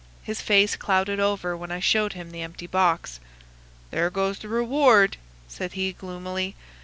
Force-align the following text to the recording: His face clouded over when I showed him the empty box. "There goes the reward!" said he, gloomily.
His 0.23 0.41
face 0.41 0.75
clouded 0.75 1.19
over 1.19 1.55
when 1.55 1.69
I 1.69 1.79
showed 1.79 2.13
him 2.13 2.31
the 2.31 2.41
empty 2.41 2.65
box. 2.65 3.19
"There 3.91 4.09
goes 4.09 4.39
the 4.39 4.47
reward!" 4.49 5.17
said 5.47 5.73
he, 5.73 5.93
gloomily. 5.93 6.55